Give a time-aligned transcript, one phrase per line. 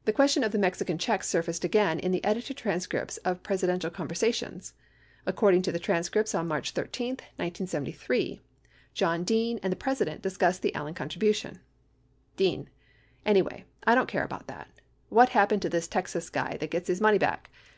[0.04, 4.74] The question of the Mexican checks surfaced again in the edited transcripts of Presidential conversations.
[5.24, 8.42] According to the transcripts on March 13, 1973,
[8.92, 11.60] John Dean and the President discussed the Allen contribution:
[12.36, 12.68] Dean.
[13.24, 14.68] Anyway, I don't care about that.
[15.08, 17.48] What happened to this Texas guy that gets his money back?